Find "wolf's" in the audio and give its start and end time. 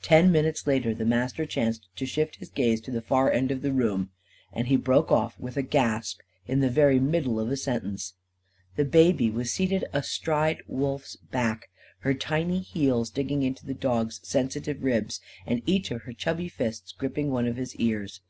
10.68-11.16